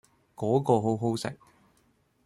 [0.35, 1.37] 嗰個好好食